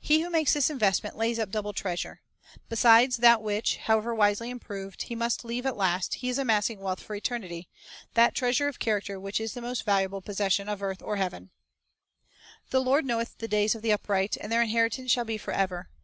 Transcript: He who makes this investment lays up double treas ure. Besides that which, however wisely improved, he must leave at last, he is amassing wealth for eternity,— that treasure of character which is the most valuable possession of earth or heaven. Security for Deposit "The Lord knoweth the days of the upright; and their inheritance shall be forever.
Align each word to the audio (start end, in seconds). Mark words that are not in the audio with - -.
He 0.06 0.20
who 0.20 0.30
makes 0.30 0.52
this 0.54 0.70
investment 0.70 1.16
lays 1.16 1.36
up 1.36 1.50
double 1.50 1.72
treas 1.72 2.04
ure. 2.04 2.20
Besides 2.68 3.16
that 3.16 3.42
which, 3.42 3.78
however 3.78 4.14
wisely 4.14 4.50
improved, 4.50 5.02
he 5.02 5.16
must 5.16 5.44
leave 5.44 5.66
at 5.66 5.76
last, 5.76 6.14
he 6.14 6.28
is 6.28 6.38
amassing 6.38 6.78
wealth 6.78 7.02
for 7.02 7.16
eternity,— 7.16 7.68
that 8.14 8.36
treasure 8.36 8.68
of 8.68 8.78
character 8.78 9.18
which 9.18 9.40
is 9.40 9.54
the 9.54 9.60
most 9.60 9.82
valuable 9.84 10.22
possession 10.22 10.68
of 10.68 10.80
earth 10.80 11.02
or 11.02 11.16
heaven. 11.16 11.50
Security 12.62 12.62
for 12.66 12.68
Deposit 12.70 12.70
"The 12.84 12.88
Lord 12.88 13.04
knoweth 13.04 13.38
the 13.38 13.48
days 13.48 13.74
of 13.74 13.82
the 13.82 13.90
upright; 13.92 14.36
and 14.40 14.52
their 14.52 14.62
inheritance 14.62 15.10
shall 15.10 15.24
be 15.24 15.36
forever. 15.36 15.90